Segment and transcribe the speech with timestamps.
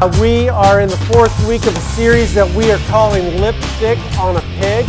[0.00, 3.98] Uh, we are in the fourth week of a series that we are calling Lipstick
[4.16, 4.86] on a Pig.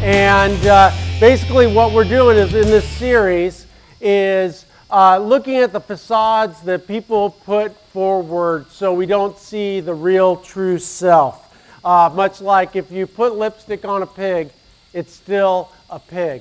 [0.00, 0.90] And uh,
[1.20, 3.66] basically, what we're doing is in this series
[4.00, 9.92] is uh, looking at the facades that people put forward so we don't see the
[9.92, 11.54] real true self.
[11.84, 14.48] Uh, much like if you put lipstick on a pig,
[14.94, 16.40] it's still a pig.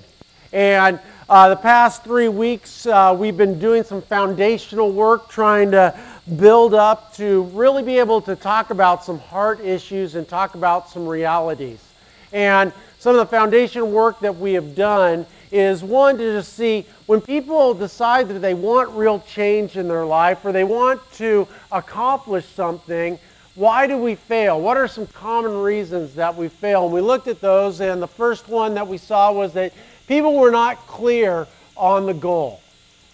[0.53, 5.99] And uh, the past three weeks, uh, we've been doing some foundational work trying to
[6.35, 10.89] build up to really be able to talk about some heart issues and talk about
[10.89, 11.83] some realities.
[12.33, 16.85] And some of the foundation work that we have done is one to just see
[17.05, 21.47] when people decide that they want real change in their life or they want to
[21.71, 23.17] accomplish something,
[23.55, 24.59] why do we fail?
[24.59, 26.85] What are some common reasons that we fail?
[26.85, 29.73] And we looked at those, and the first one that we saw was that
[30.07, 32.59] people were not clear on the goal.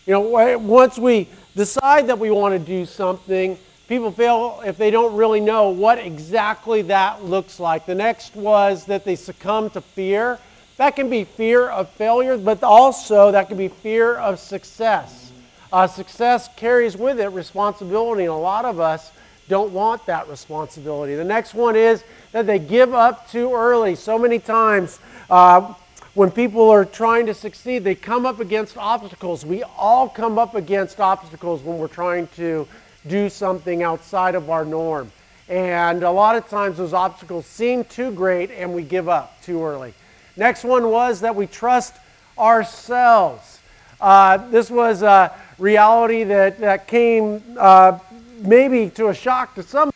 [0.05, 4.91] You know, once we decide that we want to do something, people fail if they
[4.91, 7.85] don't really know what exactly that looks like.
[7.85, 10.39] The next was that they succumb to fear.
[10.77, 15.31] That can be fear of failure, but also that can be fear of success.
[15.71, 19.11] Uh, success carries with it responsibility, and a lot of us
[19.49, 21.15] don't want that responsibility.
[21.15, 23.95] The next one is that they give up too early.
[23.95, 25.73] So many times, uh,
[26.13, 29.45] when people are trying to succeed, they come up against obstacles.
[29.45, 32.67] We all come up against obstacles when we're trying to
[33.07, 35.11] do something outside of our norm.
[35.49, 39.63] And a lot of times those obstacles seem too great and we give up too
[39.63, 39.93] early.
[40.37, 41.95] Next one was that we trust
[42.37, 43.59] ourselves.
[43.99, 47.97] Uh, this was a reality that, that came uh,
[48.39, 49.91] maybe to a shock to some,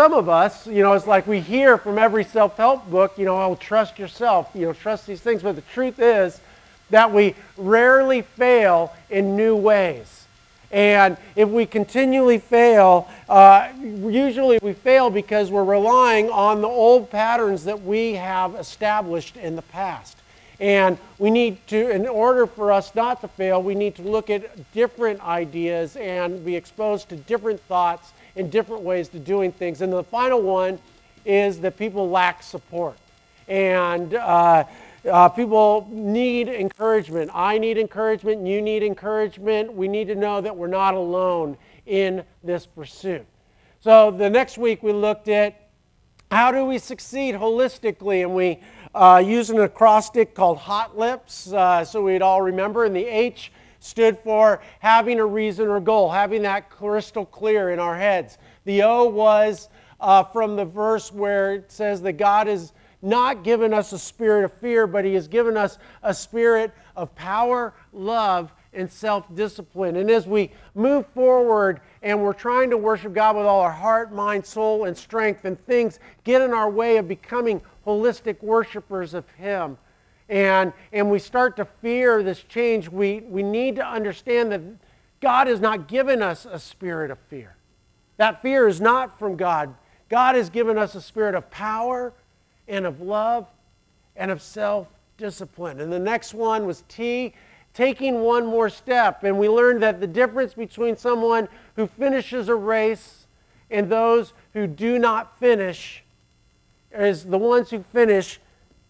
[0.00, 0.66] some of us.
[0.66, 3.98] You know, it's like we hear from every self help book, you know, oh, trust
[3.98, 5.42] yourself, you know, trust these things.
[5.42, 6.40] But the truth is
[6.88, 10.24] that we rarely fail in new ways.
[10.72, 17.10] And if we continually fail, uh, usually we fail because we're relying on the old
[17.10, 20.16] patterns that we have established in the past.
[20.60, 24.30] And we need to, in order for us not to fail, we need to look
[24.30, 29.80] at different ideas and be exposed to different thoughts and different ways to doing things.
[29.82, 30.78] And the final one
[31.24, 32.96] is that people lack support.
[33.48, 34.64] And uh,
[35.10, 37.30] uh, people need encouragement.
[37.34, 38.46] I need encouragement.
[38.46, 39.72] You need encouragement.
[39.72, 43.26] We need to know that we're not alone in this pursuit.
[43.80, 45.68] So the next week we looked at
[46.30, 48.60] how do we succeed holistically, and we
[48.94, 52.84] uh, used an acrostic called HOT LIPS, uh, so we'd all remember.
[52.84, 57.78] And the H stood for having a reason or goal, having that crystal clear in
[57.78, 58.38] our heads.
[58.64, 59.68] The O was
[59.98, 64.44] uh, from the verse where it says that God is not given us a spirit
[64.44, 69.96] of fear, but He has given us a spirit of power, love, and self discipline.
[69.96, 74.12] And as we move forward and we're trying to worship God with all our heart,
[74.12, 79.28] mind, soul, and strength, and things get in our way of becoming holistic worshipers of
[79.32, 79.78] Him,
[80.30, 84.62] and, and we start to fear this change, we, we need to understand that
[85.20, 87.56] God has not given us a spirit of fear.
[88.16, 89.74] That fear is not from God.
[90.08, 92.14] God has given us a spirit of power,
[92.70, 93.48] and of love
[94.16, 94.86] and of self
[95.18, 95.80] discipline.
[95.80, 97.34] And the next one was T,
[97.74, 99.24] taking one more step.
[99.24, 103.26] And we learned that the difference between someone who finishes a race
[103.70, 106.02] and those who do not finish
[106.92, 108.40] is the ones who finish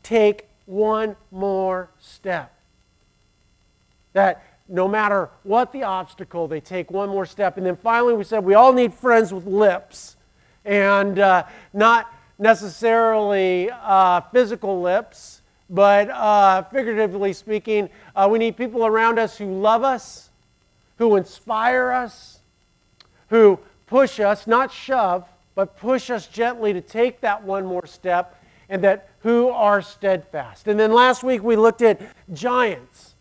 [0.03, 2.55] take one more step.
[4.13, 7.57] That no matter what the obstacle, they take one more step.
[7.57, 10.17] And then finally, we said we all need friends with lips
[10.65, 18.87] and uh, not necessarily uh, physical lips, but uh, figuratively speaking, uh, we need people
[18.87, 20.31] around us who love us,
[20.99, 22.39] who inspire us,
[23.29, 28.40] who push us, not shove, but push us gently to take that one more step,
[28.71, 30.67] and that who are steadfast.
[30.67, 32.01] And then last week we looked at
[32.33, 33.15] giants,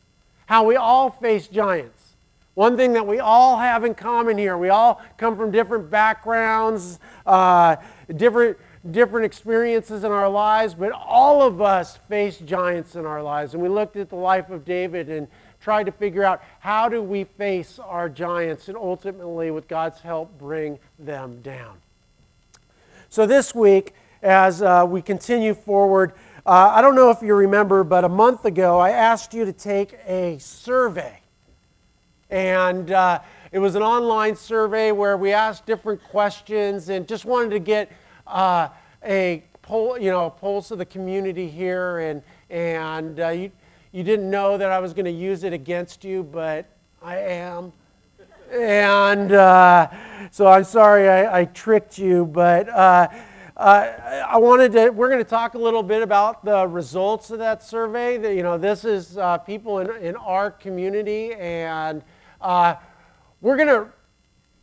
[0.45, 2.15] how we all face giants.
[2.53, 6.99] One thing that we all have in common here, we all come from different backgrounds,
[7.25, 7.77] uh,
[8.15, 8.57] different
[8.91, 13.53] different experiences in our lives, but all of us face giants in our lives.
[13.53, 15.27] And we looked at the life of David and
[15.59, 20.37] tried to figure out how do we face our giants and ultimately, with God's help,
[20.37, 21.77] bring them down.
[23.09, 26.13] So this week, as uh, we continue forward,
[26.45, 29.53] uh, I don't know if you remember, but a month ago I asked you to
[29.53, 31.19] take a survey.
[32.29, 33.19] And uh,
[33.51, 37.91] it was an online survey where we asked different questions and just wanted to get
[38.27, 38.69] uh,
[39.03, 43.51] a poll, you know, a pulse of the community here, and and uh, you,
[43.91, 46.67] you didn't know that I was going to use it against you, but
[47.01, 47.73] I am.
[48.51, 49.89] And uh,
[50.31, 52.67] so I'm sorry I, I tricked you, but
[53.59, 57.29] uh, uh, I wanted to, we're going to talk a little bit about the results
[57.29, 58.17] of that survey.
[58.17, 62.01] That, you know, this is uh, people in, in our community, and
[62.39, 62.75] uh,
[63.41, 63.87] we're going to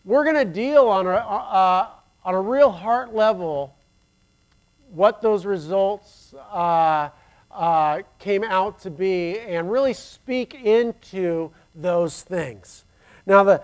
[0.07, 1.89] we're going to deal on a, uh,
[2.25, 3.77] on a real heart level
[4.91, 7.11] what those results uh,
[7.51, 12.87] uh, came out to be and really speak into those things.
[13.27, 13.63] Now, the,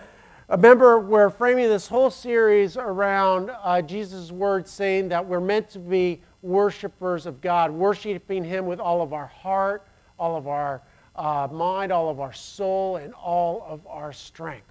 [0.52, 5.78] remember, we're framing this whole series around uh, Jesus' words saying that we're meant to
[5.78, 9.87] be worshipers of God, worshiping Him with all of our heart,
[10.19, 10.82] all of our
[11.16, 14.66] uh, mind, all of our soul, and all of our strength.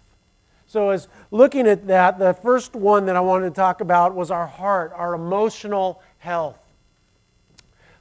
[0.68, 4.32] So, as looking at that, the first one that I wanted to talk about was
[4.32, 6.60] our heart, our emotional health.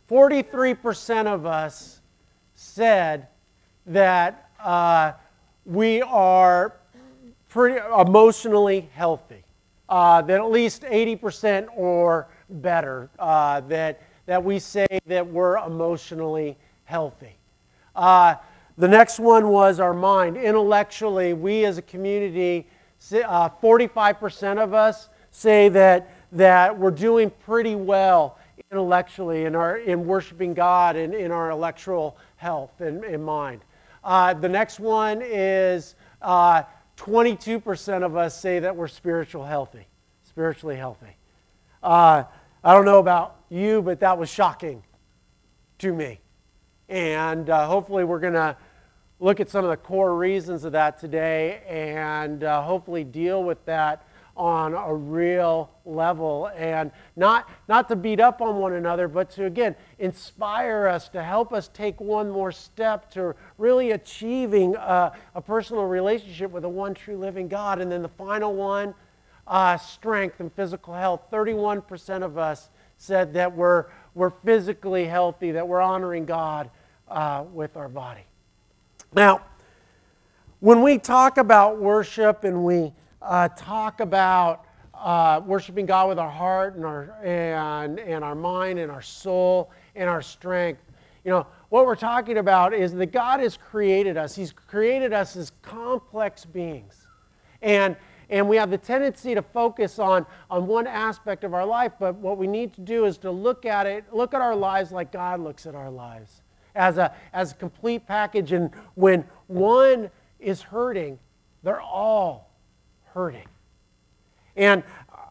[0.08, 2.00] 43% of us
[2.54, 3.28] said
[3.86, 5.12] that uh,
[5.64, 6.79] we are
[7.50, 9.42] pretty emotionally healthy,
[9.88, 16.56] uh, that at least 80% or better, uh, that, that we say that we're emotionally
[16.84, 17.34] healthy.
[17.94, 18.36] Uh,
[18.78, 20.36] the next one was our mind.
[20.36, 22.68] Intellectually, we as a community,
[23.02, 28.38] 45% uh, of us say that, that we're doing pretty well
[28.70, 33.62] intellectually in, our, in worshiping God and in our intellectual health and, and mind.
[34.04, 36.62] Uh, the next one is uh,
[37.00, 39.86] 22% of us say that we're spiritual healthy,
[40.22, 41.16] spiritually healthy.
[41.82, 42.24] Uh,
[42.62, 44.82] I don't know about you, but that was shocking
[45.78, 46.20] to me.
[46.90, 48.54] And uh, hopefully, we're going to
[49.18, 53.64] look at some of the core reasons of that today and uh, hopefully deal with
[53.64, 54.06] that
[54.40, 59.44] on a real level and not, not to beat up on one another, but to
[59.44, 65.42] again inspire us to help us take one more step to really achieving a, a
[65.42, 67.82] personal relationship with the one true living God.
[67.82, 68.94] And then the final one,
[69.46, 71.30] uh, strength and physical health.
[71.30, 73.84] 31% of us said that we're,
[74.14, 76.70] we're physically healthy, that we're honoring God
[77.08, 78.24] uh, with our body.
[79.12, 79.42] Now,
[80.60, 84.64] when we talk about worship and we uh, talk about
[84.94, 89.70] uh, worshiping God with our heart and our, and, and our mind and our soul
[89.94, 90.82] and our strength.
[91.24, 94.34] You know, what we're talking about is that God has created us.
[94.34, 97.06] He's created us as complex beings.
[97.62, 97.96] And,
[98.28, 102.14] and we have the tendency to focus on, on one aspect of our life, but
[102.16, 105.12] what we need to do is to look at it, look at our lives like
[105.12, 106.42] God looks at our lives
[106.74, 108.52] as a, as a complete package.
[108.52, 111.18] And when one is hurting,
[111.62, 112.49] they're all
[113.14, 113.46] hurting.
[114.56, 114.82] And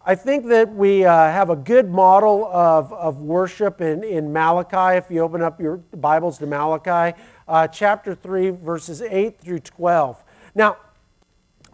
[0.06, 4.98] I think that we uh, have a good model of, of worship in, in Malachi.
[4.98, 7.16] If you open up your Bibles to Malachi,
[7.48, 10.24] uh, chapter 3, verses 8 through 12.
[10.56, 10.78] Now,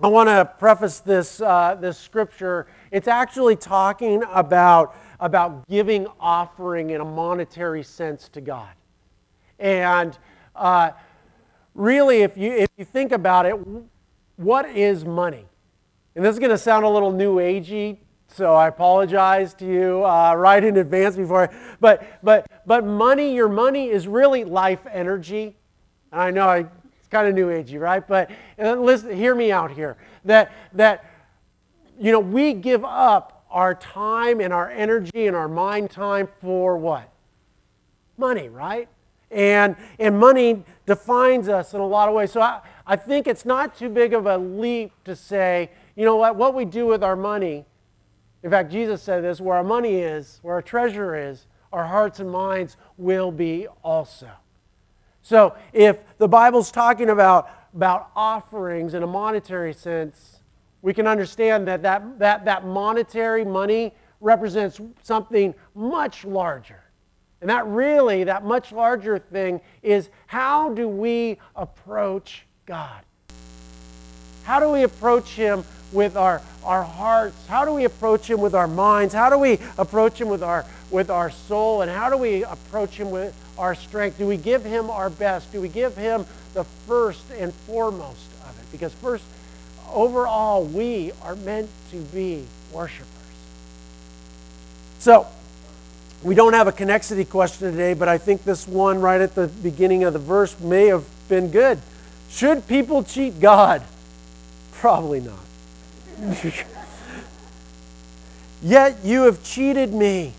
[0.03, 2.67] I want to preface this, uh, this scripture.
[2.91, 8.73] It's actually talking about, about giving offering in a monetary sense to God.
[9.59, 10.17] And
[10.55, 10.91] uh,
[11.73, 13.55] really, if you, if you think about it,
[14.35, 15.45] what is money?
[16.15, 17.97] And this is going to sound a little new agey,
[18.27, 21.49] so I apologize to you uh, right in advance before.
[21.49, 25.57] I, but but but money, your money is really life energy.
[26.13, 28.05] I know I, it's kind of new agey, right?
[28.05, 29.97] But uh, listen, hear me out here.
[30.23, 31.03] That that
[31.99, 36.77] you know we give up our time and our energy and our mind time for
[36.77, 37.09] what?
[38.17, 38.87] Money, right?
[39.31, 42.31] And and money defines us in a lot of ways.
[42.31, 46.17] So I, I think it's not too big of a leap to say you know
[46.17, 46.35] what?
[46.35, 47.65] What we do with our money,
[48.43, 52.19] in fact, Jesus said this where our money is, where our treasure is, our hearts
[52.19, 54.29] and minds will be also.
[55.21, 60.41] So if the Bible's talking about, about offerings in a monetary sense,
[60.81, 66.83] we can understand that that, that that monetary money represents something much larger.
[67.41, 73.03] And that really, that much larger thing is how do we approach God?
[74.43, 77.47] How do we approach Him with our, our hearts?
[77.47, 79.13] How do we approach Him with our minds?
[79.13, 81.81] How do we approach Him with our, with our soul?
[81.81, 84.17] And how do we approach Him with our strength?
[84.17, 85.51] Do we give Him our best?
[85.51, 88.71] Do we give Him the first and foremost of it?
[88.71, 89.23] Because, first,
[89.91, 93.09] overall, we are meant to be worshipers.
[94.99, 95.27] So,
[96.23, 99.47] we don't have a connexity question today, but I think this one right at the
[99.47, 101.79] beginning of the verse may have been good.
[102.29, 103.83] Should people cheat God?
[104.73, 105.44] Probably not.
[108.61, 110.33] Yet you have cheated me.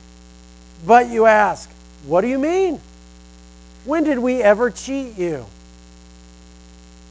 [0.84, 1.70] But you ask,
[2.04, 2.80] What do you mean?
[3.84, 5.46] When did we ever cheat you?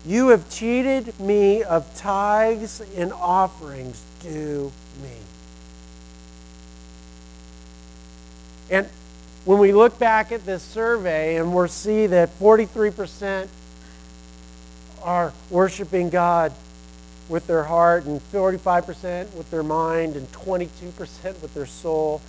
[0.05, 5.09] You have cheated me of tithes and offerings due me.
[8.69, 8.87] And
[9.45, 13.47] when we look back at this survey and we see that 43%
[15.01, 16.51] are worshiping God
[17.29, 22.21] with their heart, and 45% with their mind, and 22% with their soul,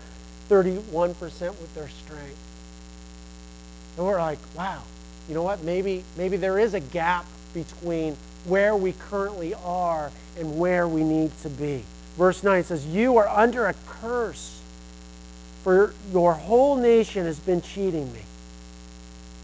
[0.48, 2.38] 31% with their strength.
[3.96, 4.82] And we're like, wow,
[5.28, 5.62] you know what?
[5.62, 11.36] Maybe, maybe there is a gap between where we currently are and where we need
[11.42, 11.84] to be.
[12.16, 14.60] Verse 9 says, You are under a curse,
[15.62, 18.20] for your whole nation has been cheating me.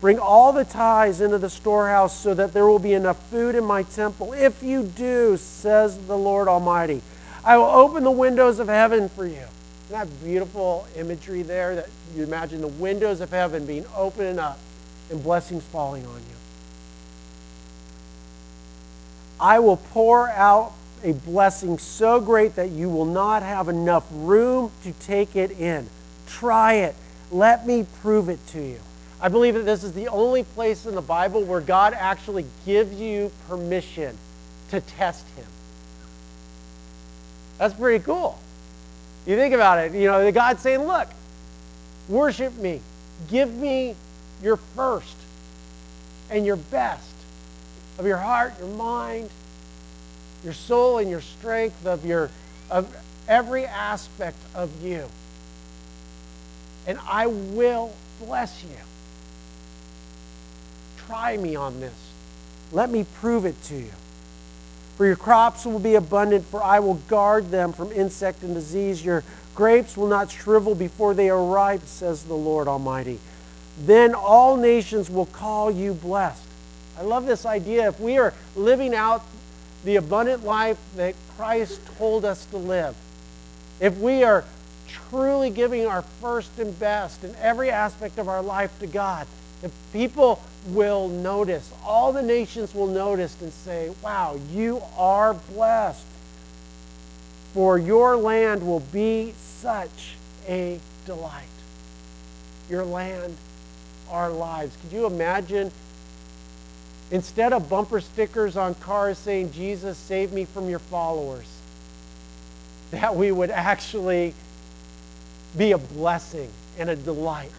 [0.02, 3.62] Bring all the tithes into the storehouse so that there will be enough food in
[3.62, 4.32] my temple.
[4.32, 7.00] If you do, says the Lord Almighty,
[7.44, 9.47] I will open the windows of heaven for you.
[9.85, 14.59] Isn't that beautiful imagery there that you imagine the windows of heaven being opened up
[15.09, 16.37] and blessings falling on you?
[19.38, 20.73] I will pour out
[21.04, 25.88] a blessing so great that you will not have enough room to take it in.
[26.26, 26.97] Try it.
[27.30, 28.80] Let me prove it to you.
[29.23, 33.00] I believe that this is the only place in the Bible where God actually gives
[33.00, 34.19] you permission
[34.71, 35.47] to test Him.
[37.57, 38.37] That's pretty cool.
[39.25, 41.09] You think about it, you know, God's saying, look,
[42.09, 42.81] worship me.
[43.31, 43.95] Give me
[44.43, 45.14] your first
[46.29, 47.14] and your best
[47.99, 49.31] of your heart, your mind,
[50.43, 52.31] your soul, and your strength, of your
[52.69, 52.93] of
[53.29, 55.09] every aspect of you.
[56.88, 58.92] And I will bless you.
[61.12, 61.92] Try me on this.
[62.73, 63.90] Let me prove it to you.
[64.97, 69.04] For your crops will be abundant, for I will guard them from insect and disease.
[69.04, 69.23] Your
[69.54, 73.19] grapes will not shrivel before they are ripe, says the Lord Almighty.
[73.78, 76.47] Then all nations will call you blessed.
[76.99, 77.88] I love this idea.
[77.88, 79.23] If we are living out
[79.85, 82.97] the abundant life that Christ told us to live,
[83.81, 84.47] if we are
[84.88, 89.26] truly giving our first and best in every aspect of our life to God,
[89.62, 96.04] if people will notice, all the nations will notice and say, wow, you are blessed.
[97.54, 100.16] For your land will be such
[100.49, 101.45] a delight.
[102.69, 103.37] Your land,
[104.11, 104.76] our lives.
[104.83, 105.71] Could you imagine?
[107.11, 111.49] Instead of bumper stickers on cars saying, Jesus, save me from your followers,
[112.90, 114.35] that we would actually
[115.57, 117.52] be a blessing and a delight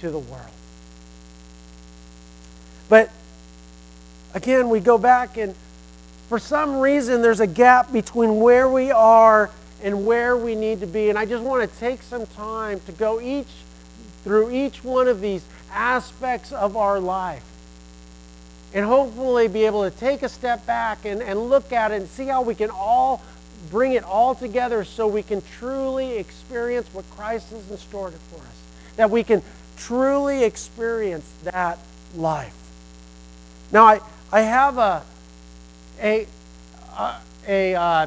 [0.00, 0.50] to the world.
[2.92, 3.08] But
[4.34, 5.54] again, we go back and
[6.28, 9.48] for some reason there's a gap between where we are
[9.82, 11.08] and where we need to be.
[11.08, 13.48] And I just want to take some time to go each
[14.24, 17.42] through each one of these aspects of our life.
[18.74, 22.06] And hopefully be able to take a step back and, and look at it and
[22.06, 23.22] see how we can all
[23.70, 28.40] bring it all together so we can truly experience what Christ has in store for
[28.40, 28.62] us.
[28.96, 29.40] That we can
[29.78, 31.78] truly experience that
[32.14, 32.61] life.
[33.72, 34.00] Now, I,
[34.30, 35.02] I have a,
[36.00, 36.26] a,
[36.98, 37.16] a,
[37.48, 38.06] a, uh,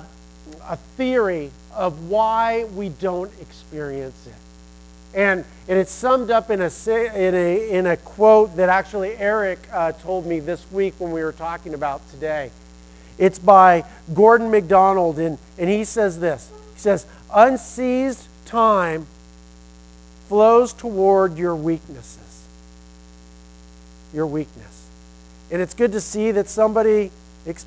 [0.69, 4.34] a theory of why we don't experience it.
[5.19, 6.69] And, and it's summed up in a,
[7.15, 11.24] in a, in a quote that actually Eric uh, told me this week when we
[11.24, 12.51] were talking about today.
[13.17, 19.07] It's by Gordon MacDonald, and, and he says this He says, Unseized time
[20.27, 22.43] flows toward your weaknesses.
[24.13, 24.75] Your weakness.
[25.51, 27.11] And it's good to see that somebody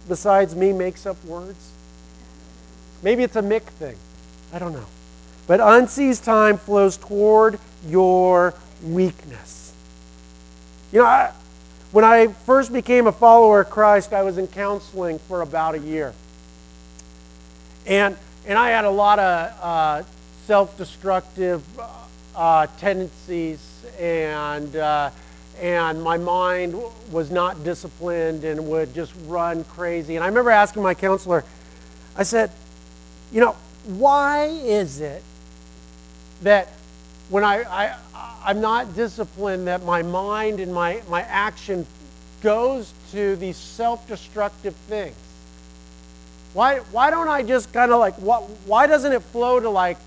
[0.08, 1.73] besides me makes up words.
[3.02, 3.97] Maybe it's a Mick thing.
[4.52, 4.87] I don't know.
[5.47, 9.73] But unseized time flows toward your weakness.
[10.92, 11.32] You know, I,
[11.92, 15.78] when I first became a follower of Christ, I was in counseling for about a
[15.78, 16.12] year.
[17.87, 18.16] And,
[18.47, 20.02] and I had a lot of uh,
[20.47, 21.62] self destructive
[22.35, 24.75] uh, tendencies and.
[24.75, 25.11] Uh,
[25.61, 26.75] and my mind
[27.11, 30.17] was not disciplined and would just run crazy.
[30.17, 31.45] And I remember asking my counselor,
[32.17, 32.50] I said,
[33.33, 35.23] you know, why is it
[36.43, 36.69] that
[37.29, 37.99] when I, I,
[38.45, 41.87] I'm not disciplined, that my mind and my, my action
[42.43, 45.17] goes to these self destructive things?
[46.55, 49.99] Why, why don't I just kind of like, what, why doesn't it flow to like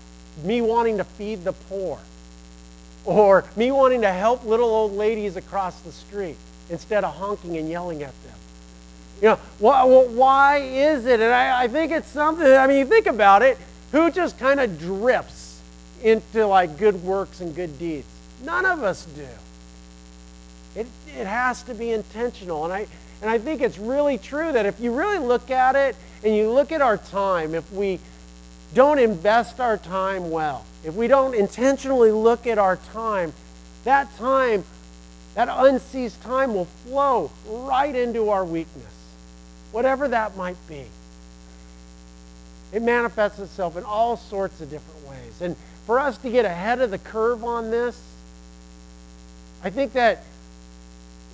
[0.42, 1.98] me wanting to feed the poor?
[3.04, 6.36] Or me wanting to help little old ladies across the street
[6.70, 8.36] instead of honking and yelling at them.
[9.20, 11.20] You know, wh- why is it?
[11.20, 13.58] And I, I think it's something, I mean, you think about it,
[13.90, 15.60] who just kind of drifts
[16.02, 18.06] into like good works and good deeds?
[18.44, 19.26] None of us do.
[20.74, 22.64] It, it has to be intentional.
[22.64, 22.86] And I,
[23.20, 25.94] And I think it's really true that if you really look at it
[26.24, 28.00] and you look at our time, if we
[28.74, 33.32] don't invest our time well, if we don't intentionally look at our time,
[33.84, 34.64] that time,
[35.34, 38.92] that unseized time will flow right into our weakness,
[39.72, 40.84] whatever that might be.
[42.72, 45.42] It manifests itself in all sorts of different ways.
[45.42, 48.00] And for us to get ahead of the curve on this,
[49.62, 50.24] I think that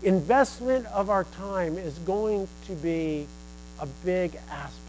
[0.02, 3.26] investment of our time is going to be
[3.80, 4.87] a big aspect.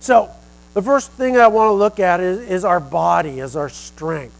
[0.00, 0.30] So,
[0.72, 4.36] the first thing I want to look at is, is our body, is our strength.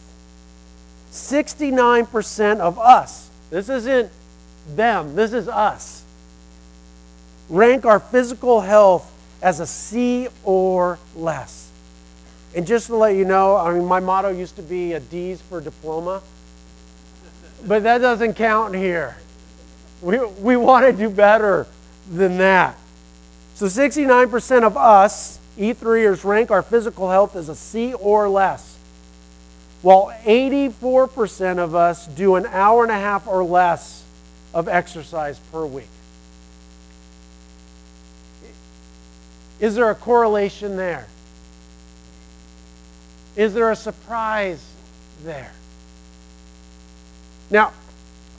[1.12, 4.10] 69% of us, this isn't
[4.74, 6.04] them, this is us,
[7.48, 9.10] rank our physical health
[9.42, 11.68] as a C or less.
[12.54, 15.42] And just to let you know, I mean, my motto used to be a D's
[15.42, 16.22] for diploma,
[17.66, 19.16] but that doesn't count here.
[20.00, 21.66] We, we want to do better
[22.10, 22.78] than that.
[23.56, 28.78] So 69% of us E3ers rank our physical health as a C or less,
[29.82, 34.02] while 84% of us do an hour and a half or less
[34.54, 35.86] of exercise per week.
[39.60, 41.06] Is there a correlation there?
[43.36, 44.64] Is there a surprise
[45.22, 45.52] there?
[47.50, 47.72] Now,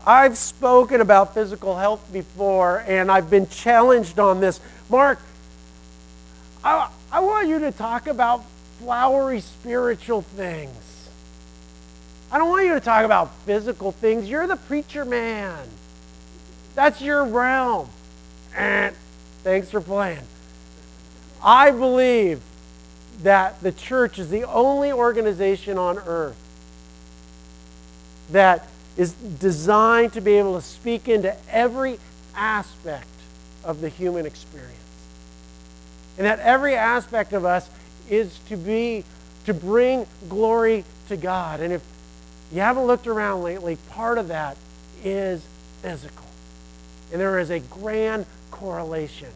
[0.06, 4.60] I've spoken about physical health before, and I've been challenged on this.
[4.90, 5.20] Mark,
[6.64, 8.46] I, I want you to talk about
[8.80, 11.10] flowery spiritual things.
[12.32, 14.30] I don't want you to talk about physical things.
[14.30, 15.68] You're the preacher man.
[16.76, 17.90] That's your realm.
[18.56, 18.96] And
[19.44, 20.24] thanks for playing.
[21.44, 22.42] I believe
[23.24, 26.38] that the church is the only organization on earth
[28.32, 32.00] that is designed to be able to speak into every
[32.36, 33.08] aspect
[33.64, 34.81] of the human experience.
[36.22, 37.68] And that every aspect of us
[38.08, 39.04] is to be,
[39.48, 41.62] to bring glory to God.
[41.62, 41.82] And if
[42.52, 44.56] you haven't looked around lately, part of that
[45.04, 45.44] is
[45.82, 46.28] physical.
[47.12, 49.30] And there is a grand correlation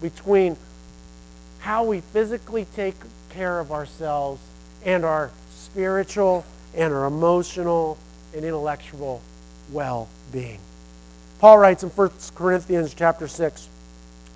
[0.00, 0.56] between
[1.58, 2.94] how we physically take
[3.30, 4.40] care of ourselves
[4.84, 6.44] and our spiritual
[6.76, 7.98] and our emotional
[8.36, 9.20] and intellectual
[9.72, 10.60] well-being.
[11.40, 13.68] Paul writes in 1 Corinthians chapter 6,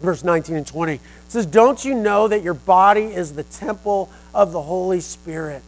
[0.00, 0.94] verse 19 and 20.
[0.94, 5.62] It says, Don't you know that your body is the temple of the Holy Spirit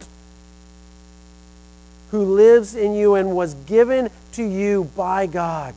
[2.11, 5.73] who lives in you and was given to you by God?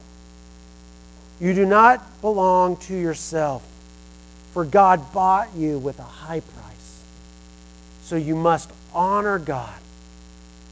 [1.40, 3.66] You do not belong to yourself,
[4.52, 7.02] for God bought you with a high price.
[8.02, 9.80] So you must honor God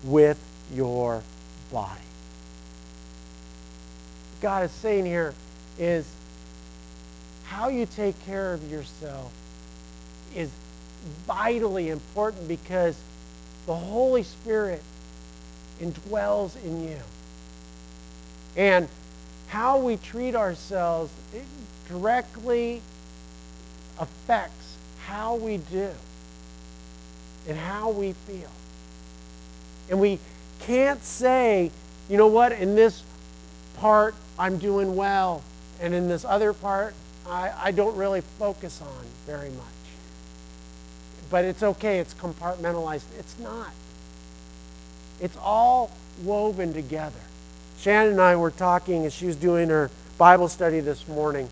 [0.05, 0.39] with
[0.73, 1.23] your
[1.73, 2.01] body.
[4.31, 5.35] What God is saying here
[5.79, 6.07] is
[7.51, 9.33] how you take care of yourself
[10.37, 10.51] is
[11.27, 12.97] vitally important because
[13.67, 14.81] the Holy Spirit
[15.81, 16.99] indwells in you.
[18.57, 18.89] And
[19.49, 21.13] how we treat ourselves
[21.89, 22.83] directly
[23.99, 25.91] affects how we do
[27.49, 28.51] and how we feel.
[29.89, 30.21] And we
[30.61, 31.73] can't say,
[32.09, 33.03] you know what, in this
[33.77, 35.43] part I'm doing well,
[35.81, 36.95] and in this other part
[37.31, 39.67] I, I don't really focus on very much.
[41.31, 43.05] But it's okay, it's compartmentalized.
[43.19, 43.71] It's not.
[45.21, 45.91] It's all
[46.25, 47.21] woven together.
[47.79, 51.49] Shannon and I were talking as she was doing her Bible study this morning.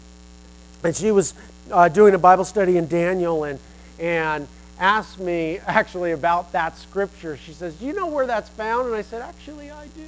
[0.83, 1.35] And she was
[1.71, 3.59] uh, doing a Bible study in Daniel and,
[3.99, 4.49] and
[4.81, 7.37] asked me actually about that scripture.
[7.37, 8.87] She says, Do you know where that's found?
[8.89, 10.03] And I said, Actually, I do.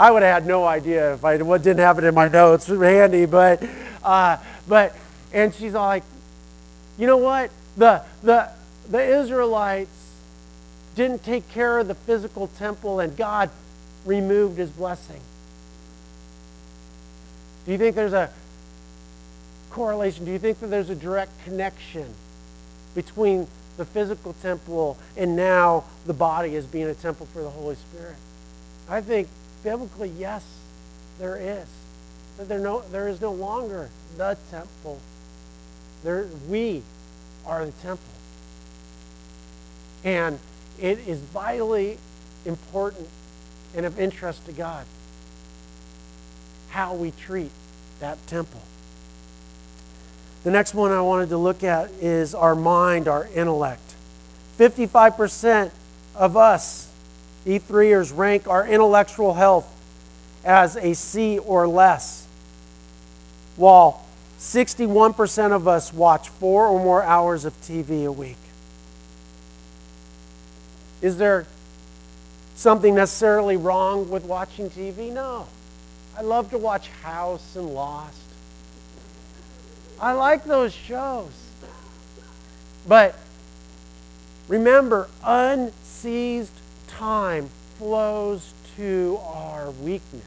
[0.00, 2.66] I would have had no idea if I what didn't have it in my notes.
[2.66, 3.62] Handy, but,
[4.02, 4.96] uh, but,
[5.30, 6.04] and she's all like,
[6.96, 7.50] you know what?
[7.76, 8.48] The, the,
[8.88, 10.14] the Israelites
[10.94, 13.50] didn't take care of the physical temple, and God
[14.06, 15.20] removed his blessing.
[17.66, 18.30] Do you think there's a
[19.68, 20.24] correlation?
[20.24, 22.06] Do you think that there's a direct connection
[22.94, 27.74] between the physical temple and now the body as being a temple for the Holy
[27.74, 28.16] Spirit?
[28.88, 29.28] I think
[29.62, 30.44] Biblically, yes,
[31.18, 31.66] there is.
[32.36, 34.98] But there, no, there is no longer the temple.
[36.02, 36.82] There, we
[37.46, 38.04] are the temple.
[40.04, 40.38] And
[40.78, 41.98] it is vitally
[42.46, 43.08] important
[43.74, 44.86] and of interest to God
[46.70, 47.50] how we treat
[47.98, 48.62] that temple.
[50.44, 53.82] The next one I wanted to look at is our mind, our intellect.
[54.58, 55.70] 55%
[56.14, 56.89] of us
[57.46, 59.66] E3ers rank our intellectual health
[60.44, 62.26] as a C or less,
[63.56, 64.04] while
[64.38, 68.36] 61% of us watch four or more hours of TV a week.
[71.02, 71.46] Is there
[72.54, 75.12] something necessarily wrong with watching TV?
[75.12, 75.46] No.
[76.16, 78.16] I love to watch House and Lost.
[80.00, 81.32] I like those shows.
[82.86, 83.18] But
[84.48, 86.48] remember, unseized
[86.90, 90.24] time flows to our weakness.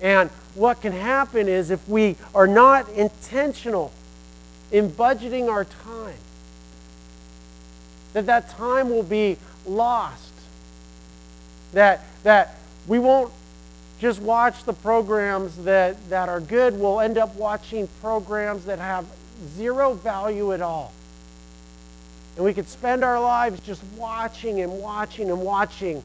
[0.00, 3.92] And what can happen is if we are not intentional
[4.70, 6.16] in budgeting our time,
[8.12, 10.32] that that time will be lost.
[11.72, 13.32] That, that we won't
[14.00, 16.78] just watch the programs that, that are good.
[16.78, 19.06] We'll end up watching programs that have
[19.56, 20.92] zero value at all.
[22.38, 26.04] And we could spend our lives just watching and watching and watching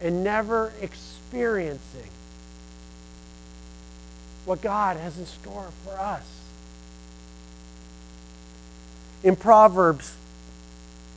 [0.00, 2.08] and never experiencing
[4.46, 6.24] what God has in store for us.
[9.22, 10.16] In Proverbs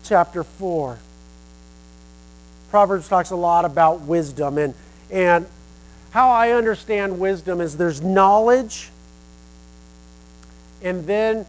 [0.03, 0.99] chapter 4,
[2.71, 4.57] Proverbs talks a lot about wisdom.
[4.57, 4.73] And,
[5.09, 5.47] and
[6.11, 8.89] how I understand wisdom is there's knowledge,
[10.81, 11.45] and then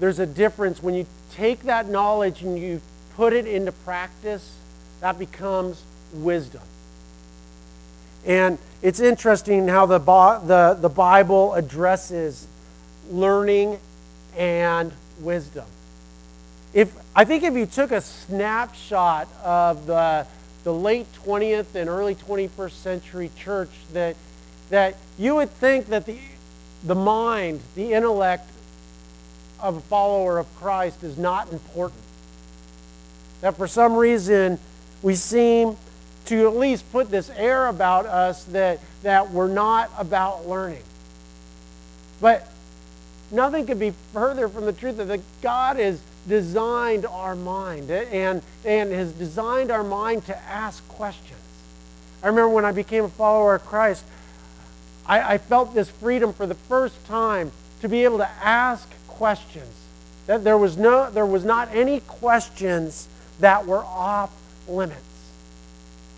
[0.00, 2.80] there's a difference when you take that knowledge and you
[3.14, 4.56] put it into practice,
[5.00, 6.62] that becomes wisdom.
[8.24, 12.46] And it's interesting how the, the, the Bible addresses
[13.10, 13.78] learning
[14.36, 15.66] and wisdom.
[16.74, 20.26] If, I think if you took a snapshot of the,
[20.64, 24.16] the late 20th and early 21st century church, that,
[24.70, 26.18] that you would think that the,
[26.84, 28.50] the mind, the intellect
[29.60, 32.02] of a follower of Christ is not important.
[33.40, 34.58] That for some reason
[35.02, 35.76] we seem
[36.26, 40.82] to at least put this air about us that, that we're not about learning.
[42.20, 42.50] But
[43.30, 48.92] nothing could be further from the truth that God has designed our mind and, and
[48.92, 51.40] has designed our mind to ask questions.
[52.22, 54.04] I remember when I became a follower of Christ,
[55.06, 59.72] I, I felt this freedom for the first time to be able to ask questions.
[60.26, 63.08] That there was, no, there was not any questions
[63.40, 64.32] that were off
[64.68, 65.02] limits.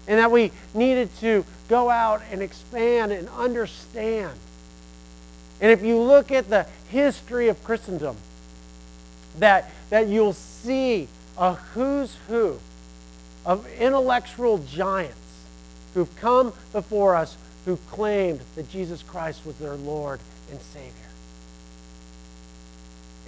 [0.07, 4.39] And that we needed to go out and expand and understand.
[5.61, 8.17] And if you look at the history of Christendom,
[9.39, 12.59] that, that you'll see a who's who
[13.45, 15.17] of intellectual giants
[15.95, 21.08] who've come before us who claimed that Jesus Christ was their Lord and Savior.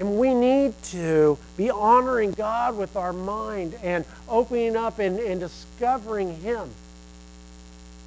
[0.00, 5.38] And we need to be honoring God with our mind and opening up and, and
[5.38, 6.70] discovering Him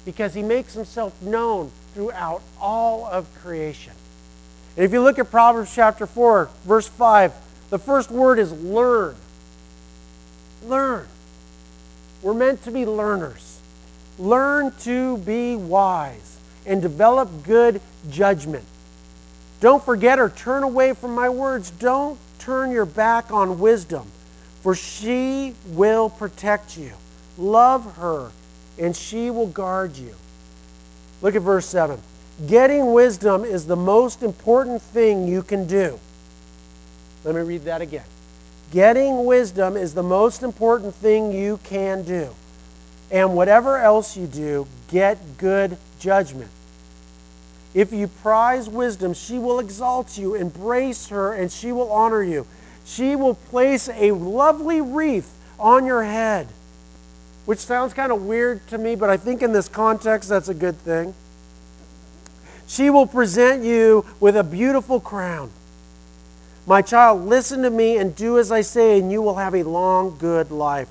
[0.04, 3.92] because He makes Himself known throughout all of creation.
[4.76, 7.32] And if you look at Proverbs chapter 4, verse 5,
[7.70, 9.14] the first word is learn.
[10.64, 11.06] Learn.
[12.22, 13.60] We're meant to be learners.
[14.18, 17.80] Learn to be wise and develop good
[18.10, 18.64] judgment.
[19.64, 21.70] Don't forget or turn away from my words.
[21.70, 24.06] Don't turn your back on wisdom,
[24.60, 26.92] for she will protect you.
[27.38, 28.30] Love her,
[28.78, 30.14] and she will guard you.
[31.22, 31.98] Look at verse 7.
[32.46, 35.98] Getting wisdom is the most important thing you can do.
[37.24, 38.04] Let me read that again.
[38.70, 42.28] Getting wisdom is the most important thing you can do.
[43.10, 46.50] And whatever else you do, get good judgment.
[47.74, 50.34] If you prize wisdom, she will exalt you.
[50.36, 52.46] Embrace her, and she will honor you.
[52.84, 56.46] She will place a lovely wreath on your head,
[57.46, 60.54] which sounds kind of weird to me, but I think in this context, that's a
[60.54, 61.14] good thing.
[62.66, 65.50] She will present you with a beautiful crown.
[66.66, 69.64] My child, listen to me and do as I say, and you will have a
[69.64, 70.88] long, good life.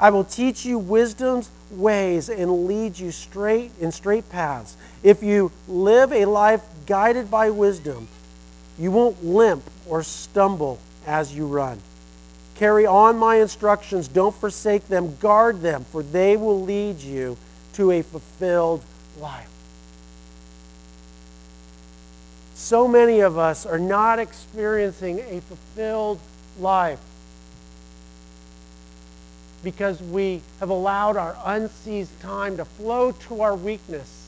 [0.00, 4.76] I will teach you wisdom's ways and lead you straight in straight paths.
[5.02, 8.08] If you live a life guided by wisdom,
[8.78, 11.80] you won't limp or stumble as you run.
[12.54, 17.36] Carry on my instructions, don't forsake them, guard them, for they will lead you
[17.74, 18.82] to a fulfilled
[19.18, 19.48] life.
[22.54, 26.20] So many of us are not experiencing a fulfilled
[26.60, 27.00] life
[29.64, 34.21] because we have allowed our unseized time to flow to our weakness.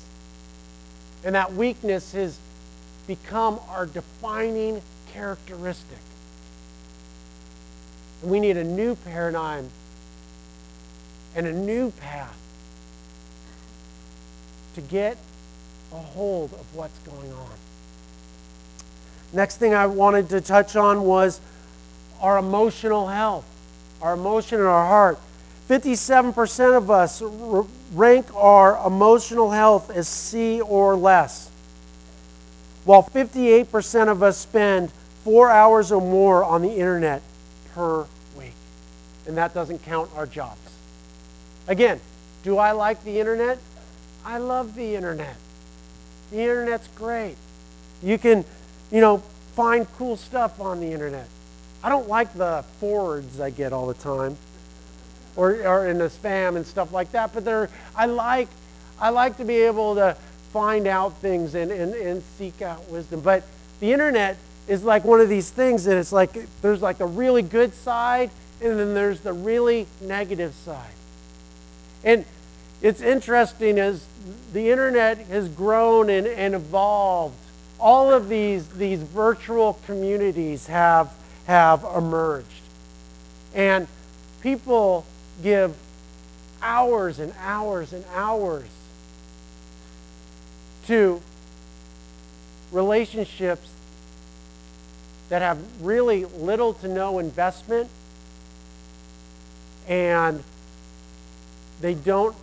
[1.24, 2.38] And that weakness has
[3.06, 4.82] become our defining
[5.12, 5.98] characteristic.
[8.22, 9.70] And we need a new paradigm
[11.34, 12.36] and a new path
[14.74, 15.16] to get
[15.92, 17.50] a hold of what's going on.
[19.32, 21.40] Next thing I wanted to touch on was
[22.20, 23.44] our emotional health,
[24.00, 25.18] our emotion in our heart.
[25.68, 27.22] 57% of us
[27.92, 31.50] rank our emotional health as C or less,
[32.84, 34.90] while 58% of us spend
[35.22, 37.22] four hours or more on the internet
[37.74, 38.52] per week.
[39.26, 40.60] And that doesn't count our jobs.
[41.66, 41.98] Again,
[42.42, 43.58] do I like the internet?
[44.22, 45.36] I love the internet.
[46.30, 47.36] The internet's great.
[48.02, 48.44] You can,
[48.92, 49.18] you know,
[49.54, 51.26] find cool stuff on the internet.
[51.82, 54.36] I don't like the forwards I get all the time
[55.36, 58.48] or, or in the spam and stuff like that, but they're, I like
[59.00, 60.16] I like to be able to
[60.52, 63.20] find out things and, and, and seek out wisdom.
[63.20, 63.42] But
[63.80, 64.36] the internet
[64.68, 68.30] is like one of these things that it's like there's like a really good side
[68.62, 70.92] and then there's the really negative side.
[72.04, 72.24] And
[72.82, 74.06] it's interesting as
[74.52, 77.36] the internet has grown and, and evolved,
[77.80, 81.12] all of these, these virtual communities have,
[81.46, 82.46] have emerged.
[83.54, 83.88] And
[84.40, 85.04] people
[85.42, 85.74] give
[86.62, 88.68] hours and hours and hours
[90.86, 91.20] to
[92.72, 93.70] relationships
[95.28, 97.88] that have really little to no investment
[99.88, 100.42] and
[101.80, 102.36] they don't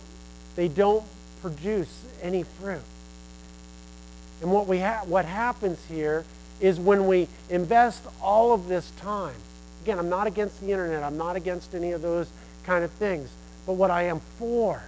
[0.54, 1.04] they don't
[1.40, 2.82] produce any fruit.
[4.40, 6.24] And what we ha- what happens here
[6.60, 9.34] is when we invest all of this time.
[9.82, 11.02] Again, I'm not against the internet.
[11.02, 12.28] I'm not against any of those
[12.64, 13.30] kind of things.
[13.66, 14.82] But what I am for,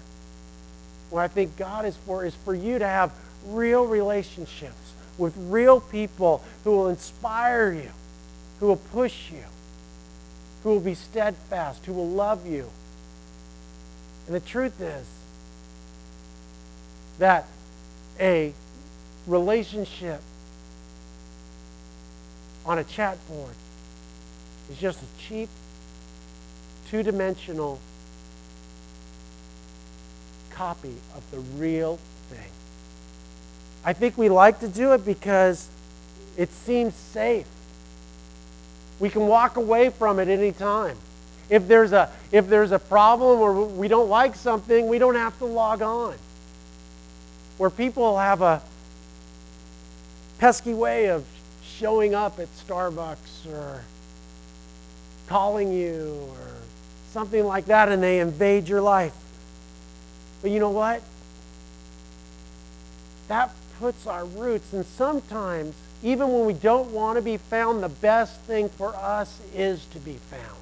[1.11, 3.13] what I think God is for, is for you to have
[3.47, 7.91] real relationships with real people who will inspire you,
[8.59, 9.45] who will push you,
[10.63, 12.69] who will be steadfast, who will love you.
[14.27, 15.07] And the truth is
[17.19, 17.47] that
[18.19, 18.53] a
[19.27, 20.21] relationship
[22.67, 23.55] on a chat board
[24.71, 25.49] is just a cheap
[26.94, 27.80] two dimensional
[30.50, 31.98] copy of the real
[32.30, 32.52] thing.
[33.85, 35.68] I think we like to do it because
[36.37, 37.48] it seems safe.
[39.00, 40.96] We can walk away from it any time.
[41.50, 45.37] If there's a if there's a problem or we don't like something, we don't have
[45.38, 46.14] to log on.
[47.59, 48.62] Where people have a
[50.38, 51.24] pesky way of
[51.61, 53.83] showing up at Starbucks or
[55.26, 56.54] calling you or
[57.14, 59.14] something like that, and they invade your life.
[60.42, 61.00] But you know what?
[63.29, 67.88] That puts our roots, and sometimes, even when we don't want to be found, the
[67.88, 70.59] best thing for us is to be found.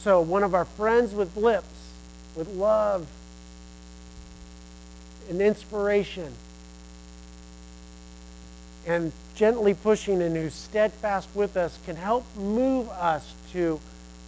[0.00, 1.92] So, one of our friends with lips,
[2.34, 3.06] with love
[5.28, 6.32] and inspiration,
[8.86, 13.80] and gently pushing and who's steadfast with us can help move us to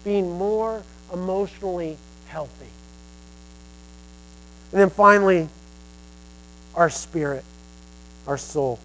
[0.06, 2.70] being more emotionally healthy.
[4.70, 5.48] And then finally,
[6.76, 7.44] our spirit,
[8.24, 8.78] our soul.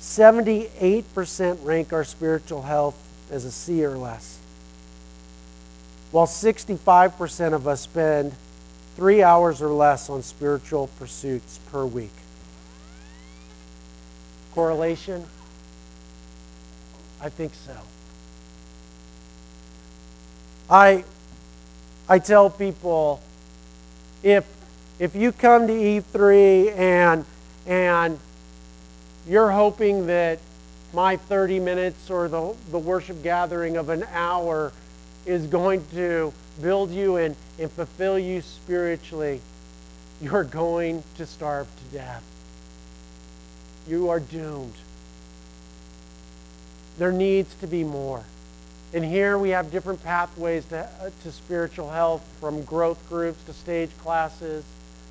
[0.00, 2.96] 78% rank our spiritual health
[3.30, 4.36] as a C or less,
[6.10, 8.32] while 65% of us spend
[8.96, 12.10] three hours or less on spiritual pursuits per week.
[14.54, 15.24] Correlation?
[17.20, 17.76] I think so.
[20.68, 21.04] I,
[22.08, 23.20] I tell people
[24.22, 24.44] if,
[24.98, 27.24] if you come to E3 and,
[27.66, 28.18] and
[29.28, 30.40] you're hoping that
[30.92, 34.72] my 30 minutes or the, the worship gathering of an hour
[35.24, 39.40] is going to build you and, and fulfill you spiritually,
[40.20, 42.24] you're going to starve to death.
[43.86, 44.74] You are doomed.
[46.98, 48.24] There needs to be more.
[48.94, 53.52] And here we have different pathways to, uh, to spiritual health from growth groups to
[53.52, 54.64] stage classes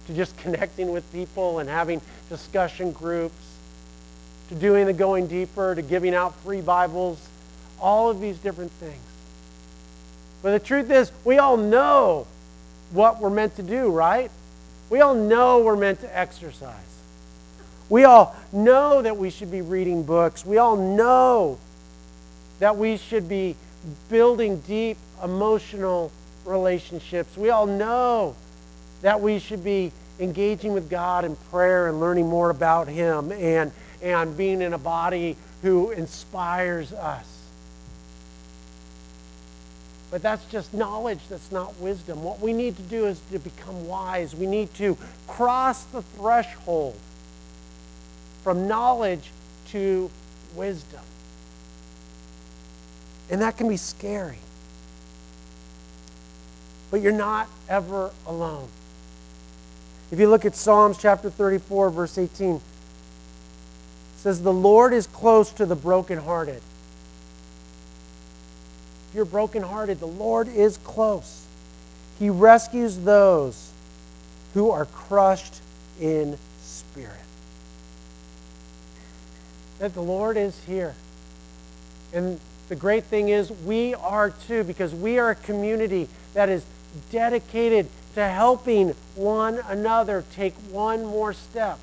[0.07, 3.35] to just connecting with people and having discussion groups
[4.49, 7.27] to doing the going deeper to giving out free Bibles,
[7.79, 9.01] all of these different things.
[10.41, 12.27] But the truth is, we all know
[12.91, 14.29] what we're meant to do, right?
[14.89, 16.75] We all know we're meant to exercise.
[17.89, 20.45] We all know that we should be reading books.
[20.45, 21.57] We all know
[22.59, 23.55] that we should be
[24.09, 26.11] building deep emotional
[26.45, 27.37] relationships.
[27.37, 28.35] We all know
[29.01, 33.71] that we should be engaging with God in prayer and learning more about Him and,
[34.01, 37.35] and being in a body who inspires us.
[40.11, 42.23] But that's just knowledge, that's not wisdom.
[42.23, 44.35] What we need to do is to become wise.
[44.35, 46.95] We need to cross the threshold
[48.43, 49.31] from knowledge
[49.69, 50.09] to
[50.55, 51.01] wisdom.
[53.29, 54.37] And that can be scary.
[56.91, 58.67] But you're not ever alone.
[60.11, 62.61] If you look at Psalms chapter 34, verse 18, it
[64.17, 66.61] says, The Lord is close to the brokenhearted.
[69.09, 71.45] If you're brokenhearted, the Lord is close.
[72.19, 73.71] He rescues those
[74.53, 75.61] who are crushed
[75.99, 77.11] in spirit.
[79.79, 80.95] That the Lord is here.
[82.13, 86.65] And the great thing is, we are too, because we are a community that is
[87.11, 91.77] dedicated to helping one another take one more step.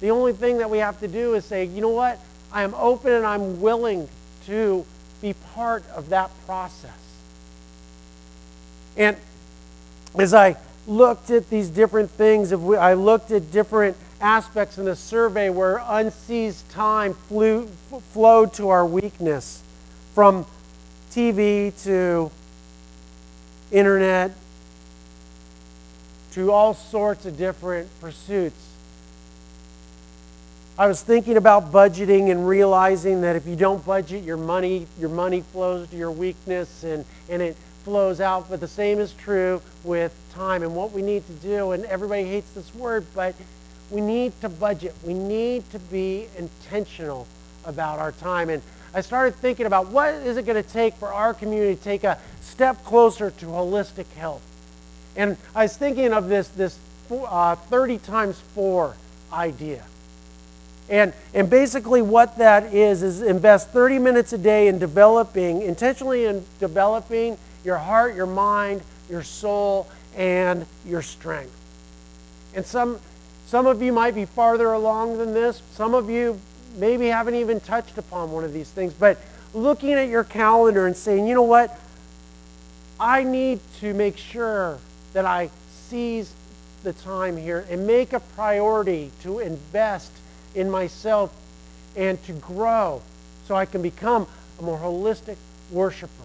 [0.00, 2.18] The only thing that we have to do is say, you know what?
[2.52, 4.08] I am open and I'm willing
[4.46, 4.84] to
[5.22, 6.90] be part of that process.
[8.96, 9.16] And
[10.18, 15.50] as I looked at these different things, I looked at different aspects in the survey
[15.50, 17.66] where unseized time flew,
[18.12, 19.62] flowed to our weakness
[20.14, 20.46] from
[21.10, 22.30] TV to
[23.72, 24.30] internet
[26.32, 28.68] to all sorts of different pursuits.
[30.78, 35.10] I was thinking about budgeting and realizing that if you don't budget your money, your
[35.10, 38.48] money flows to your weakness and, and it flows out.
[38.48, 41.72] But the same is true with time and what we need to do.
[41.72, 43.34] And everybody hates this word, but
[43.92, 44.94] we need to budget.
[45.04, 47.28] We need to be intentional
[47.64, 48.48] about our time.
[48.48, 48.62] And
[48.94, 52.02] I started thinking about what is it going to take for our community to take
[52.02, 54.42] a step closer to holistic health.
[55.14, 56.78] And I was thinking of this, this
[57.10, 58.96] uh, 30 times 4
[59.32, 59.84] idea.
[60.88, 66.24] And, and basically, what that is, is invest 30 minutes a day in developing, intentionally
[66.24, 71.56] in developing your heart, your mind, your soul, and your strength.
[72.54, 72.98] And some,
[73.52, 75.60] some of you might be farther along than this.
[75.72, 76.40] Some of you
[76.78, 78.94] maybe haven't even touched upon one of these things.
[78.94, 79.18] But
[79.52, 81.78] looking at your calendar and saying, you know what?
[82.98, 84.78] I need to make sure
[85.12, 86.32] that I seize
[86.82, 90.12] the time here and make a priority to invest
[90.54, 91.30] in myself
[91.94, 93.02] and to grow
[93.44, 94.26] so I can become
[94.60, 95.36] a more holistic
[95.70, 96.24] worshiper.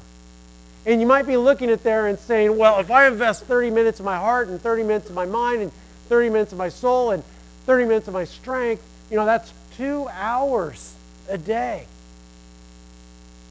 [0.85, 3.99] And you might be looking at there and saying, well, if I invest 30 minutes
[3.99, 5.73] of my heart and 30 minutes of my mind and
[6.07, 7.23] 30 minutes of my soul and
[7.65, 10.95] 30 minutes of my strength, you know, that's two hours
[11.29, 11.85] a day.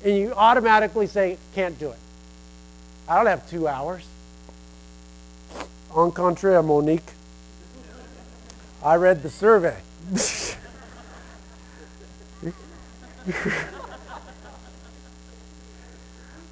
[0.04, 1.98] And you automatically say, can't do it.
[3.08, 4.06] I don't have two hours.
[5.96, 7.12] En contraire, Monique.
[8.82, 9.76] I read the survey.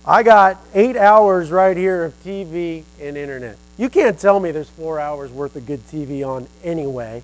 [0.06, 3.56] I got eight hours right here of TV and internet.
[3.76, 7.22] You can't tell me there's four hours worth of good TV on anyway.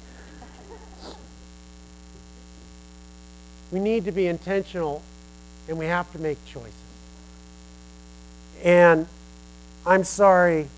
[3.70, 5.02] We need to be intentional
[5.68, 6.74] and we have to make choices.
[8.64, 9.06] And
[9.86, 10.68] I'm sorry,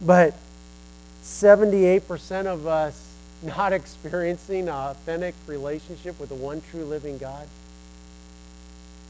[0.00, 0.34] but
[1.24, 3.04] 78% of us
[3.42, 7.48] not experiencing an authentic relationship with the one true living God,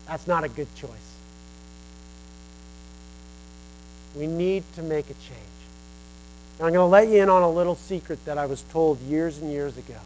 [0.07, 1.08] that's not a good choice.
[4.16, 5.38] We need to make a change.
[6.59, 9.01] Now, I'm going to let you in on a little secret that I was told
[9.03, 9.97] years and years ago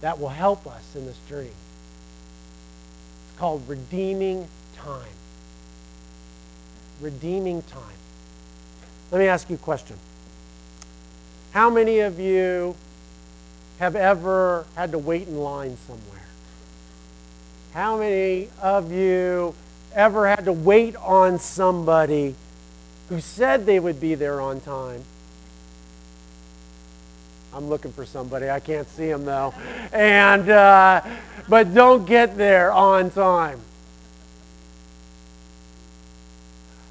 [0.00, 1.48] that will help us in this journey.
[1.48, 5.08] It's called redeeming time.
[7.00, 7.82] Redeeming time.
[9.10, 9.96] Let me ask you a question.
[11.52, 12.76] How many of you
[13.78, 16.26] have ever had to wait in line somewhere?
[17.72, 19.54] How many of you
[19.94, 22.34] ever had to wait on somebody
[23.08, 25.04] who said they would be there on time?
[27.52, 28.48] I'm looking for somebody.
[28.48, 29.52] I can't see him though.
[29.92, 31.02] And uh,
[31.48, 33.60] but don't get there on time.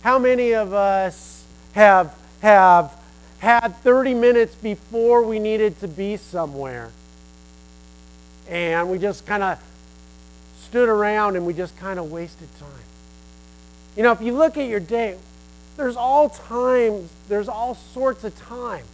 [0.01, 2.93] How many of us have have
[3.39, 6.91] had 30 minutes before we needed to be somewhere?
[8.49, 9.59] And we just kind of
[10.61, 12.88] stood around and we just kind of wasted time.
[13.99, 15.17] You know, if you look at your day,
[15.75, 18.85] there's all times, there's all sorts of time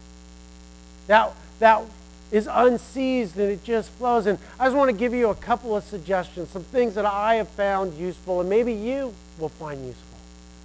[1.05, 1.83] that that
[2.31, 4.25] is unseized and it just flows.
[4.25, 7.35] And I just want to give you a couple of suggestions, some things that I
[7.35, 10.17] have found useful and maybe you will find useful.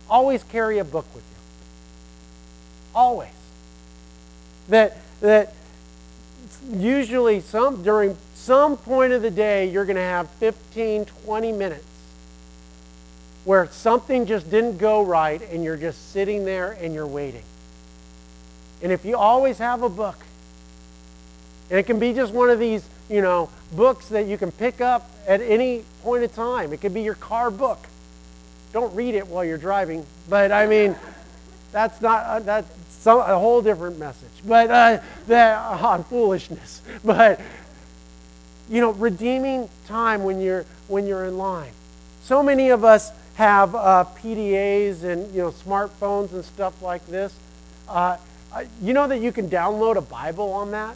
[0.09, 1.37] Always carry a book with you.
[2.95, 3.29] Always.
[4.71, 5.53] That that
[6.73, 11.85] usually some during some point of the day you're going to have 15, 20 minutes
[13.45, 17.43] where something just didn't go right and you're just sitting there and you're waiting.
[18.83, 20.17] And if you always have a book,
[21.71, 24.81] and it can be just one of these, you know, books that you can pick
[24.81, 26.73] up at any point in time.
[26.73, 27.79] It could be your car book.
[28.73, 30.97] Don't read it while you're driving, but I mean,
[31.73, 34.29] that's not uh, that's some, a whole different message.
[34.45, 36.83] But uh, that uh, on foolishness.
[37.05, 37.41] But
[38.69, 41.73] you know, redeeming time when you're when you're in line.
[42.23, 43.11] So many of us
[43.41, 47.35] have uh, PDAs and you know smartphones and stuff like this.
[47.89, 48.19] Uh,
[48.83, 50.95] you know that you can download a Bible on that,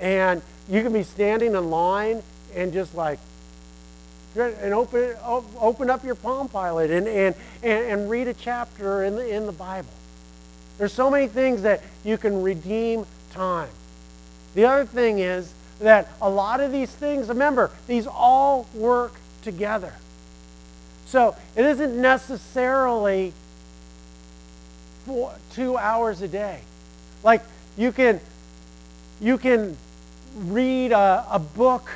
[0.00, 2.24] and you can be standing in line
[2.56, 3.20] and just like
[4.36, 5.14] and open
[5.60, 9.46] open up your Palm Pilot and, and, and, and read a chapter in the, in
[9.46, 9.92] the Bible.
[10.76, 13.70] There's so many things that you can redeem time.
[14.56, 19.94] The other thing is that a lot of these things, remember, these all work together.
[21.10, 23.32] So it isn't necessarily
[25.04, 26.60] four, two hours a day.
[27.24, 27.42] Like
[27.76, 28.20] you can
[29.20, 29.76] you can
[30.36, 31.90] read a, a book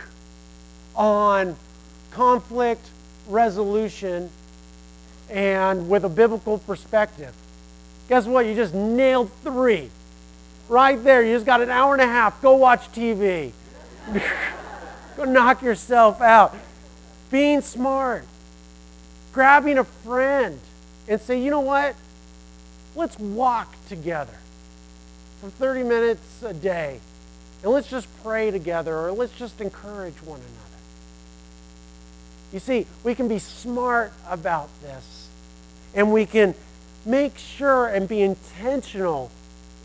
[0.96, 1.54] on
[2.10, 2.84] conflict
[3.28, 4.30] resolution
[5.30, 7.32] and with a biblical perspective.
[8.08, 8.46] Guess what?
[8.46, 9.90] You just nailed three.
[10.68, 11.22] Right there.
[11.22, 12.42] You just got an hour and a half.
[12.42, 13.52] Go watch TV.
[15.16, 16.56] Go knock yourself out.
[17.30, 18.24] Being smart.
[19.34, 20.60] Grabbing a friend
[21.08, 21.96] and say, you know what?
[22.94, 24.38] Let's walk together
[25.40, 27.00] for 30 minutes a day.
[27.64, 30.60] And let's just pray together or let's just encourage one another.
[32.52, 35.28] You see, we can be smart about this
[35.94, 36.54] and we can
[37.04, 39.32] make sure and be intentional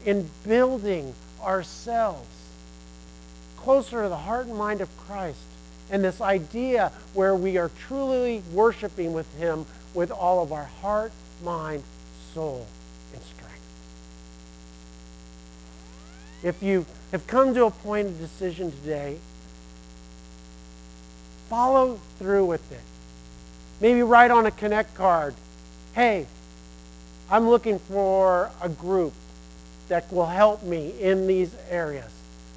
[0.06, 2.28] in building ourselves
[3.58, 5.40] closer to the heart and mind of Christ
[5.92, 11.12] and this idea where we are truly worshiping with Him with all of our heart,
[11.44, 11.84] mind,
[12.34, 12.66] soul,
[13.14, 13.60] and strength.
[16.44, 19.18] If you have come to a point of decision today,
[21.50, 22.82] follow through with it.
[23.82, 25.34] Maybe write on a Connect card,
[25.94, 26.28] hey,
[27.32, 29.14] I'm looking for a group
[29.88, 32.12] that will help me in these areas.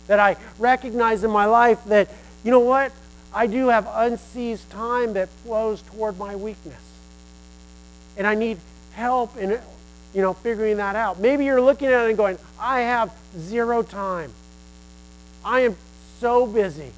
[0.06, 2.08] That I recognize in my life that,
[2.44, 2.92] you know what?
[3.34, 6.82] I do have unseized time that flows toward my weakness.
[8.16, 8.58] And I need
[8.94, 9.58] help in
[10.14, 11.18] you know, figuring that out.
[11.18, 14.32] Maybe you're looking at it and going, I have zero time.
[15.44, 15.76] I am
[16.20, 16.92] so busy.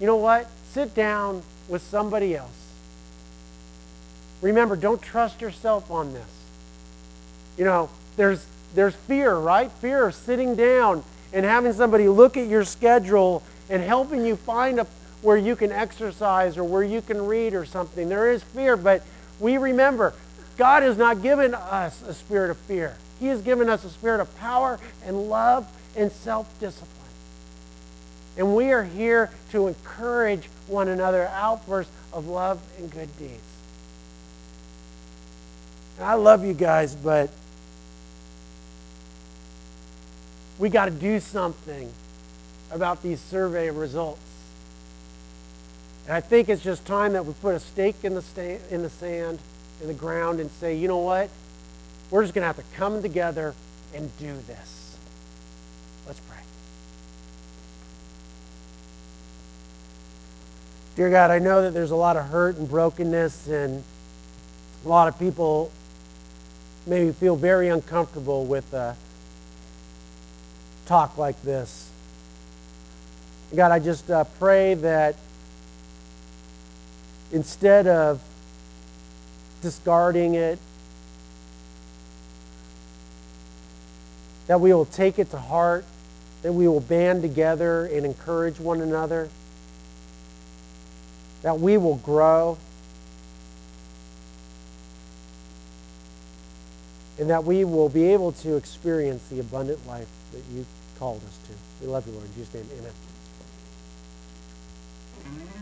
[0.00, 0.48] You know what?
[0.70, 2.50] Sit down with somebody else.
[4.40, 6.26] Remember, don't trust yourself on this.
[7.56, 9.70] You know, there's there's fear, right?
[9.70, 14.80] Fear of sitting down and having somebody look at your schedule and helping you find
[14.80, 14.86] a,
[15.22, 18.08] where you can exercise or where you can read or something.
[18.08, 19.02] There is fear, but
[19.40, 20.12] we remember
[20.56, 22.96] God has not given us a spirit of fear.
[23.18, 25.66] He has given us a spirit of power and love
[25.96, 26.90] and self discipline.
[28.36, 33.40] And we are here to encourage one another outbursts of love and good deeds.
[35.98, 37.30] And I love you guys, but
[40.58, 41.92] we got to do something
[42.70, 44.31] about these survey results.
[46.12, 48.82] And I think it's just time that we put a stake in the, sta- in
[48.82, 49.38] the sand,
[49.80, 51.30] in the ground, and say, you know what?
[52.10, 53.54] We're just going to have to come together
[53.94, 54.98] and do this.
[56.06, 56.36] Let's pray.
[60.96, 63.82] Dear God, I know that there's a lot of hurt and brokenness, and
[64.84, 65.72] a lot of people
[66.86, 68.74] maybe feel very uncomfortable with.
[68.74, 68.92] Uh,
[70.84, 71.88] talk like this.
[73.56, 75.16] God, I just uh, pray that
[77.32, 78.20] instead of
[79.62, 80.58] discarding it,
[84.46, 85.84] that we will take it to heart,
[86.42, 89.28] that we will band together and encourage one another,
[91.42, 92.58] that we will grow,
[97.18, 100.66] and that we will be able to experience the abundant life that you
[100.98, 101.52] called us to.
[101.80, 102.26] We love you, Lord.
[102.26, 102.68] In Jesus' name,
[105.24, 105.61] amen.